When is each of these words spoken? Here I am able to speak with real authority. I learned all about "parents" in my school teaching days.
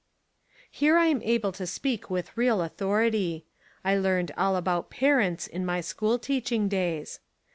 Here 0.71 0.97
I 0.97 1.05
am 1.05 1.21
able 1.21 1.51
to 1.51 1.67
speak 1.67 2.09
with 2.09 2.35
real 2.35 2.63
authority. 2.63 3.45
I 3.85 3.95
learned 3.97 4.31
all 4.35 4.55
about 4.55 4.89
"parents" 4.89 5.45
in 5.45 5.63
my 5.63 5.79
school 5.81 6.17
teaching 6.17 6.67
days. 6.67 7.19